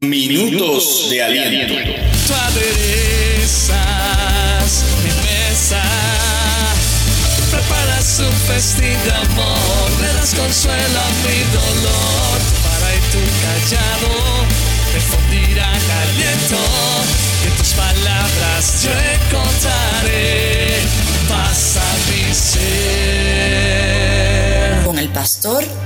Minutos 0.00 1.08
de 1.10 1.20
aliento. 1.20 1.74
Tú 1.74 2.32
aderezas 2.32 3.74
mi 5.02 5.10
mesa, 5.26 5.82
preparas 7.50 8.20
un 8.20 8.32
festín 8.46 8.96
de 9.02 9.10
amor, 9.10 9.90
le 10.00 10.12
das 10.12 10.36
consuelo 10.36 11.00
a 11.00 11.10
mi 11.26 11.42
dolor, 11.50 12.38
para 12.62 12.94
y 12.94 13.00
tu 13.10 13.18
callado 13.42 14.17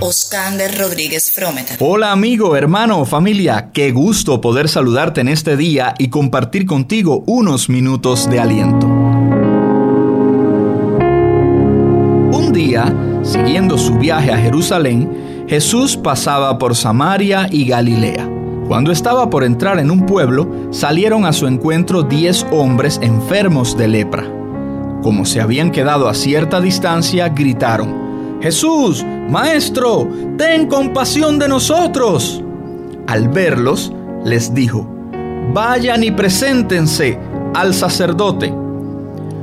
Oscander 0.01 0.77
Rodríguez 0.77 1.31
Frometa. 1.31 1.77
Hola 1.79 2.11
amigo, 2.11 2.57
hermano, 2.57 3.05
familia, 3.05 3.71
qué 3.73 3.93
gusto 3.93 4.41
poder 4.41 4.69
saludarte 4.69 5.21
en 5.21 5.29
este 5.29 5.57
día 5.57 5.95
y 5.99 6.09
compartir 6.09 6.67
contigo 6.67 7.23
unos 7.27 7.69
minutos 7.69 8.29
de 8.29 8.41
aliento. 8.41 8.87
Un 12.33 12.51
día, 12.53 12.93
siguiendo 13.23 13.79
su 13.79 13.95
viaje 13.99 14.33
a 14.33 14.39
Jerusalén, 14.39 15.47
Jesús 15.49 15.97
pasaba 15.97 16.59
por 16.59 16.75
Samaria 16.75 17.47
y 17.49 17.65
Galilea. 17.67 18.29
Cuando 18.67 18.91
estaba 18.91 19.31
por 19.31 19.45
entrar 19.45 19.79
en 19.79 19.93
un 19.93 20.07
pueblo, 20.07 20.51
salieron 20.73 21.25
a 21.25 21.33
su 21.33 21.47
encuentro 21.47 22.03
diez 22.03 22.45
hombres 22.51 22.99
enfermos 23.01 23.77
de 23.77 23.87
lepra. 23.87 24.25
Como 25.03 25.25
se 25.25 25.41
habían 25.41 25.71
quedado 25.71 26.09
a 26.09 26.15
cierta 26.15 26.61
distancia, 26.61 27.29
gritaron, 27.29 28.02
Jesús, 28.43 29.05
Maestro, 29.31 30.09
ten 30.37 30.67
compasión 30.67 31.39
de 31.39 31.47
nosotros. 31.47 32.43
Al 33.07 33.29
verlos, 33.29 33.93
les 34.25 34.53
dijo, 34.53 34.85
Vayan 35.55 36.03
y 36.03 36.11
preséntense 36.11 37.21
al 37.55 37.73
sacerdote. 37.73 38.53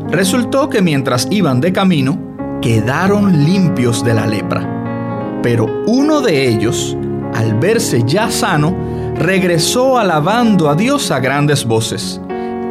Resultó 0.09 0.67
que 0.69 0.81
mientras 0.81 1.29
iban 1.31 1.61
de 1.61 1.71
camino, 1.71 2.19
quedaron 2.61 3.45
limpios 3.45 4.03
de 4.03 4.13
la 4.13 4.27
lepra. 4.27 5.39
Pero 5.41 5.67
uno 5.87 6.19
de 6.19 6.49
ellos, 6.49 6.97
al 7.33 7.53
verse 7.53 8.03
ya 8.05 8.29
sano, 8.29 8.75
regresó 9.15 9.97
alabando 9.97 10.69
a 10.69 10.75
Dios 10.75 11.09
a 11.11 11.21
grandes 11.21 11.63
voces. 11.63 12.19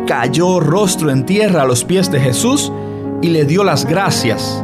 Cayó 0.06 0.60
rostro 0.60 1.10
en 1.10 1.24
tierra 1.24 1.62
a 1.62 1.66
los 1.66 1.84
pies 1.84 2.10
de 2.10 2.20
Jesús 2.20 2.70
y 3.22 3.28
le 3.28 3.46
dio 3.46 3.64
las 3.64 3.86
gracias 3.86 4.62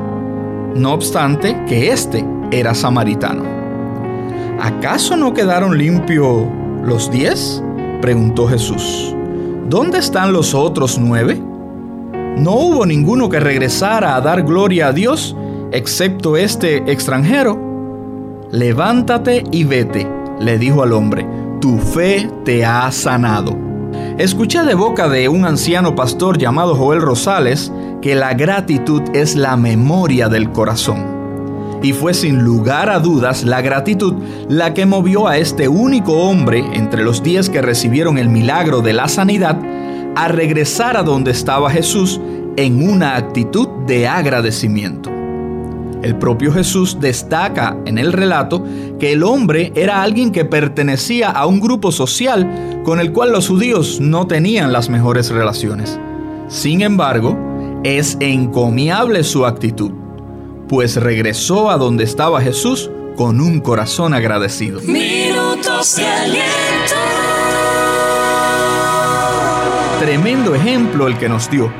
no 0.74 0.92
obstante 0.92 1.56
que 1.66 1.92
éste 1.92 2.24
era 2.50 2.74
samaritano. 2.74 3.44
¿Acaso 4.60 5.16
no 5.16 5.34
quedaron 5.34 5.76
limpios 5.78 6.46
los 6.82 7.10
diez? 7.10 7.62
preguntó 8.00 8.46
Jesús. 8.48 9.14
¿Dónde 9.68 9.98
están 9.98 10.32
los 10.32 10.54
otros 10.54 10.98
nueve? 10.98 11.40
No 12.36 12.52
hubo 12.52 12.86
ninguno 12.86 13.28
que 13.28 13.40
regresara 13.40 14.16
a 14.16 14.20
dar 14.20 14.42
gloria 14.42 14.88
a 14.88 14.92
Dios, 14.92 15.36
excepto 15.72 16.36
este 16.36 16.90
extranjero. 16.90 17.58
Levántate 18.50 19.44
y 19.50 19.64
vete, 19.64 20.08
le 20.40 20.58
dijo 20.58 20.82
al 20.82 20.92
hombre, 20.92 21.26
tu 21.60 21.78
fe 21.78 22.28
te 22.44 22.64
ha 22.64 22.90
sanado. 22.90 23.56
Escuché 24.18 24.62
de 24.62 24.74
boca 24.74 25.08
de 25.08 25.28
un 25.28 25.44
anciano 25.44 25.96
pastor 25.96 26.38
llamado 26.38 26.76
Joel 26.76 27.00
Rosales 27.00 27.72
que 28.00 28.14
la 28.14 28.32
gratitud 28.34 29.02
es 29.12 29.34
la 29.34 29.56
memoria 29.56 30.28
del 30.28 30.52
corazón. 30.52 31.80
Y 31.82 31.92
fue 31.92 32.14
sin 32.14 32.44
lugar 32.44 32.90
a 32.90 33.00
dudas 33.00 33.42
la 33.42 33.60
gratitud 33.60 34.14
la 34.48 34.72
que 34.72 34.86
movió 34.86 35.26
a 35.26 35.38
este 35.38 35.66
único 35.66 36.12
hombre 36.12 36.64
entre 36.74 37.02
los 37.02 37.24
diez 37.24 37.50
que 37.50 37.60
recibieron 37.60 38.16
el 38.16 38.28
milagro 38.28 38.82
de 38.82 38.92
la 38.92 39.08
sanidad 39.08 39.58
a 40.14 40.28
regresar 40.28 40.96
a 40.96 41.02
donde 41.02 41.32
estaba 41.32 41.68
Jesús 41.68 42.20
en 42.56 42.88
una 42.88 43.16
actitud 43.16 43.66
de 43.84 44.06
agradecimiento. 44.06 45.13
El 46.04 46.16
propio 46.16 46.52
Jesús 46.52 46.98
destaca 47.00 47.78
en 47.86 47.96
el 47.96 48.12
relato 48.12 48.62
que 49.00 49.12
el 49.12 49.22
hombre 49.22 49.72
era 49.74 50.02
alguien 50.02 50.32
que 50.32 50.44
pertenecía 50.44 51.30
a 51.30 51.46
un 51.46 51.60
grupo 51.60 51.92
social 51.92 52.82
con 52.84 53.00
el 53.00 53.10
cual 53.10 53.32
los 53.32 53.48
judíos 53.48 54.00
no 54.02 54.26
tenían 54.26 54.70
las 54.70 54.90
mejores 54.90 55.30
relaciones. 55.30 55.98
Sin 56.48 56.82
embargo, 56.82 57.38
es 57.84 58.18
encomiable 58.20 59.24
su 59.24 59.46
actitud, 59.46 59.92
pues 60.68 60.96
regresó 60.96 61.70
a 61.70 61.78
donde 61.78 62.04
estaba 62.04 62.42
Jesús 62.42 62.90
con 63.16 63.40
un 63.40 63.60
corazón 63.60 64.12
agradecido. 64.12 64.82
Minutos 64.82 65.96
de 65.96 66.06
aliento. 66.06 66.94
Tremendo 70.00 70.54
ejemplo 70.54 71.06
el 71.06 71.16
que 71.16 71.30
nos 71.30 71.48
dio. 71.50 71.72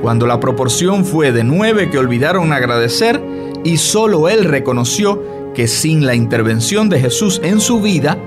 Cuando 0.00 0.26
la 0.26 0.40
proporción 0.40 1.04
fue 1.04 1.32
de 1.32 1.44
nueve 1.44 1.90
que 1.90 1.98
olvidaron 1.98 2.50
agradecer 2.50 3.22
y 3.64 3.76
solo 3.76 4.28
él 4.28 4.44
reconoció 4.44 5.22
que 5.54 5.68
sin 5.68 6.06
la 6.06 6.14
intervención 6.14 6.88
de 6.88 7.00
Jesús 7.00 7.40
en 7.44 7.60
su 7.60 7.80
vida, 7.80 8.18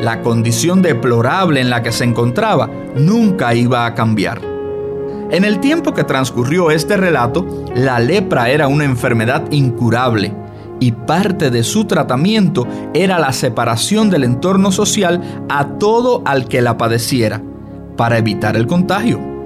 la 0.00 0.22
condición 0.22 0.80
deplorable 0.82 1.60
en 1.60 1.70
la 1.70 1.82
que 1.82 1.92
se 1.92 2.04
encontraba 2.04 2.70
nunca 2.96 3.54
iba 3.54 3.84
a 3.84 3.94
cambiar. 3.94 4.40
En 5.30 5.44
el 5.44 5.60
tiempo 5.60 5.92
que 5.92 6.04
transcurrió 6.04 6.70
este 6.70 6.96
relato, 6.96 7.66
la 7.74 7.98
lepra 7.98 8.48
era 8.48 8.68
una 8.68 8.84
enfermedad 8.84 9.50
incurable 9.50 10.34
y 10.80 10.92
parte 10.92 11.50
de 11.50 11.64
su 11.64 11.84
tratamiento 11.84 12.66
era 12.94 13.18
la 13.18 13.32
separación 13.32 14.10
del 14.10 14.24
entorno 14.24 14.72
social 14.72 15.20
a 15.48 15.78
todo 15.78 16.22
al 16.24 16.46
que 16.46 16.62
la 16.62 16.78
padeciera, 16.78 17.42
para 17.96 18.18
evitar 18.18 18.56
el 18.56 18.66
contagio. 18.66 19.37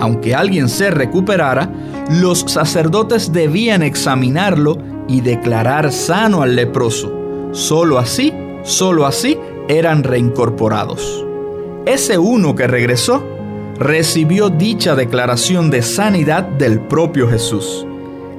Aunque 0.00 0.34
alguien 0.34 0.68
se 0.68 0.90
recuperara, 0.90 1.70
los 2.10 2.40
sacerdotes 2.40 3.32
debían 3.32 3.82
examinarlo 3.82 4.78
y 5.08 5.20
declarar 5.20 5.92
sano 5.92 6.42
al 6.42 6.56
leproso. 6.56 7.12
Solo 7.52 7.98
así, 7.98 8.32
solo 8.62 9.06
así 9.06 9.38
eran 9.68 10.02
reincorporados. 10.02 11.24
Ese 11.86 12.18
uno 12.18 12.54
que 12.54 12.66
regresó 12.66 13.22
recibió 13.78 14.50
dicha 14.50 14.94
declaración 14.94 15.70
de 15.70 15.82
sanidad 15.82 16.44
del 16.44 16.80
propio 16.80 17.28
Jesús. 17.28 17.86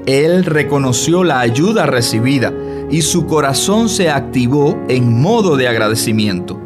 Él 0.06 0.46
reconoció 0.46 1.24
la 1.24 1.40
ayuda 1.40 1.86
recibida 1.86 2.54
y 2.90 3.02
su 3.02 3.26
corazón 3.26 3.90
se 3.90 4.10
activó 4.10 4.78
en 4.88 5.22
modo 5.22 5.58
de 5.58 5.68
agradecimiento. 5.68 6.60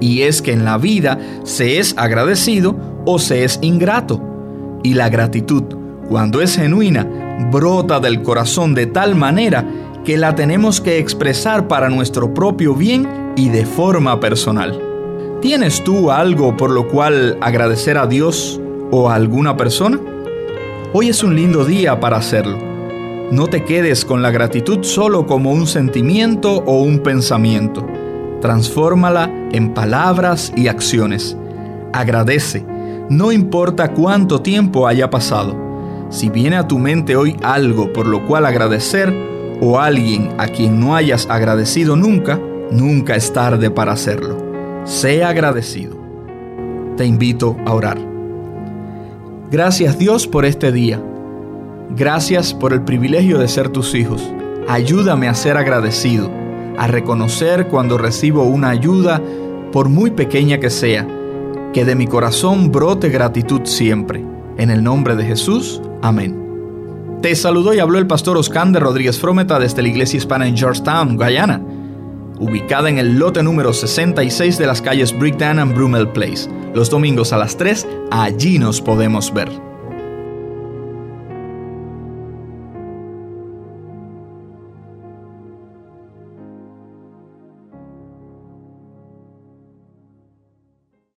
Y 0.00 0.22
es 0.22 0.42
que 0.42 0.52
en 0.52 0.64
la 0.64 0.78
vida 0.78 1.18
se 1.44 1.78
es 1.78 1.94
agradecido 1.96 2.76
o 3.06 3.18
se 3.18 3.44
es 3.44 3.58
ingrato. 3.62 4.33
Y 4.84 4.94
la 4.94 5.08
gratitud, 5.08 5.64
cuando 6.08 6.42
es 6.42 6.56
genuina, 6.56 7.08
brota 7.50 7.98
del 7.98 8.22
corazón 8.22 8.74
de 8.74 8.86
tal 8.86 9.16
manera 9.16 9.64
que 10.04 10.18
la 10.18 10.34
tenemos 10.34 10.82
que 10.82 10.98
expresar 10.98 11.66
para 11.66 11.88
nuestro 11.88 12.34
propio 12.34 12.74
bien 12.74 13.32
y 13.34 13.48
de 13.48 13.64
forma 13.64 14.20
personal. 14.20 14.78
¿Tienes 15.40 15.82
tú 15.82 16.10
algo 16.10 16.56
por 16.56 16.70
lo 16.70 16.86
cual 16.88 17.38
agradecer 17.40 17.96
a 17.96 18.06
Dios 18.06 18.60
o 18.90 19.08
a 19.08 19.14
alguna 19.14 19.56
persona? 19.56 19.98
Hoy 20.92 21.08
es 21.08 21.22
un 21.24 21.34
lindo 21.34 21.64
día 21.64 21.98
para 21.98 22.18
hacerlo. 22.18 22.58
No 23.30 23.46
te 23.46 23.64
quedes 23.64 24.04
con 24.04 24.20
la 24.20 24.30
gratitud 24.30 24.84
solo 24.84 25.26
como 25.26 25.50
un 25.50 25.66
sentimiento 25.66 26.58
o 26.66 26.82
un 26.82 26.98
pensamiento. 26.98 27.86
Transfórmala 28.42 29.30
en 29.50 29.72
palabras 29.72 30.52
y 30.54 30.68
acciones. 30.68 31.38
Agradece, 31.94 32.66
no 33.10 33.32
importa 33.32 33.92
cuánto 33.92 34.40
tiempo 34.40 34.86
haya 34.86 35.10
pasado. 35.10 35.56
Si 36.10 36.30
viene 36.30 36.56
a 36.56 36.66
tu 36.68 36.78
mente 36.78 37.16
hoy 37.16 37.36
algo 37.42 37.92
por 37.92 38.06
lo 38.06 38.26
cual 38.26 38.46
agradecer 38.46 39.12
o 39.60 39.78
alguien 39.78 40.30
a 40.38 40.46
quien 40.46 40.80
no 40.80 40.94
hayas 40.94 41.28
agradecido 41.28 41.96
nunca, 41.96 42.40
nunca 42.70 43.16
es 43.16 43.32
tarde 43.32 43.70
para 43.70 43.92
hacerlo. 43.92 44.38
Sea 44.84 45.28
agradecido. 45.28 45.96
Te 46.96 47.04
invito 47.04 47.56
a 47.66 47.72
orar. 47.72 47.98
Gracias 49.50 49.98
Dios 49.98 50.26
por 50.26 50.44
este 50.44 50.72
día. 50.72 51.02
Gracias 51.90 52.54
por 52.54 52.72
el 52.72 52.82
privilegio 52.82 53.38
de 53.38 53.48
ser 53.48 53.68
tus 53.68 53.94
hijos. 53.94 54.22
Ayúdame 54.68 55.28
a 55.28 55.34
ser 55.34 55.56
agradecido, 55.58 56.30
a 56.78 56.86
reconocer 56.86 57.68
cuando 57.68 57.98
recibo 57.98 58.44
una 58.44 58.70
ayuda, 58.70 59.20
por 59.70 59.88
muy 59.88 60.10
pequeña 60.10 60.58
que 60.58 60.70
sea, 60.70 61.06
que 61.74 61.84
de 61.84 61.94
mi 61.94 62.06
corazón 62.06 62.72
brote 62.72 63.10
gratitud 63.10 63.62
siempre. 63.64 64.24
En 64.56 64.70
el 64.70 64.82
nombre 64.82 65.16
de 65.16 65.24
Jesús, 65.24 65.82
amén. 66.00 66.40
Te 67.20 67.34
saludó 67.34 67.74
y 67.74 67.80
habló 67.80 67.98
el 67.98 68.06
pastor 68.06 68.38
Oscar 68.38 68.72
Rodríguez 68.72 69.18
Frometa 69.18 69.58
desde 69.58 69.82
la 69.82 69.88
Iglesia 69.88 70.16
Hispana 70.16 70.46
en 70.46 70.56
Georgetown, 70.56 71.16
Guyana 71.16 71.60
ubicada 72.38 72.88
en 72.88 72.98
el 72.98 73.18
lote 73.18 73.42
número 73.42 73.72
66 73.72 74.58
de 74.58 74.66
las 74.66 74.82
calles 74.82 75.16
Bricktown 75.16 75.58
and 75.58 75.74
Brumel 75.74 76.08
Place. 76.08 76.48
Los 76.74 76.90
domingos 76.90 77.32
a 77.32 77.38
las 77.38 77.56
3, 77.56 77.86
allí 78.10 78.58
nos 78.58 78.80
podemos 78.80 79.32
ver. 79.32 79.73